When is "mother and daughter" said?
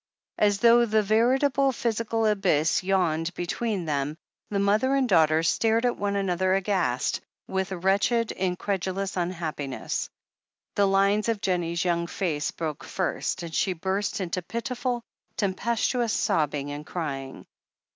4.57-5.43